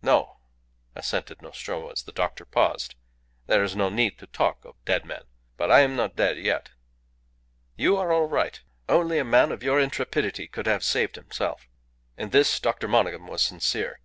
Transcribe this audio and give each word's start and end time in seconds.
"No," 0.00 0.38
assented 0.94 1.42
Nostromo, 1.42 1.90
as 1.90 2.04
the 2.04 2.10
doctor 2.12 2.46
paused, 2.46 2.94
"there 3.48 3.62
is 3.62 3.76
no 3.76 3.90
need 3.90 4.18
to 4.18 4.26
talk 4.26 4.64
of 4.64 4.82
dead 4.86 5.04
men. 5.04 5.24
But 5.58 5.70
I 5.70 5.80
am 5.80 5.94
not 5.94 6.16
dead 6.16 6.38
yet." 6.38 6.70
"You 7.76 7.98
are 7.98 8.10
all 8.10 8.24
right. 8.24 8.62
Only 8.88 9.18
a 9.18 9.24
man 9.24 9.52
of 9.52 9.62
your 9.62 9.78
intrepidity 9.78 10.46
could 10.48 10.64
have 10.64 10.82
saved 10.84 11.16
himself." 11.16 11.68
In 12.16 12.30
this 12.30 12.58
Dr. 12.60 12.88
Monygham 12.88 13.26
was 13.26 13.42
sincere. 13.42 14.00